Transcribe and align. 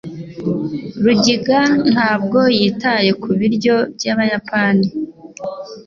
Rugiga 1.03 1.59
ntabwo 1.91 2.39
yitaye 2.59 3.11
kubiryo 3.23 3.75
byabayapani. 3.95 4.87